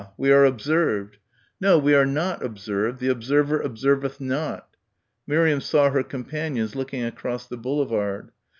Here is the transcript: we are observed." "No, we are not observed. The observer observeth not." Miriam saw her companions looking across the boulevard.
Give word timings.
we 0.17 0.31
are 0.31 0.45
observed." 0.45 1.19
"No, 1.59 1.77
we 1.77 1.93
are 1.93 2.07
not 2.07 2.43
observed. 2.43 2.99
The 2.99 3.09
observer 3.09 3.61
observeth 3.61 4.19
not." 4.19 4.75
Miriam 5.27 5.61
saw 5.61 5.91
her 5.91 6.01
companions 6.01 6.75
looking 6.75 7.05
across 7.05 7.45
the 7.45 7.57
boulevard. 7.57 8.31